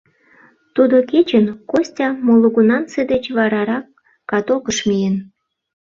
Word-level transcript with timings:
Тудо 0.75 0.97
кечын 1.11 1.45
Костя 1.71 2.07
молыгунамсе 2.25 3.01
деч 3.11 3.23
варарак 3.37 3.85
катокыш 4.31 4.77
миен. 4.87 5.15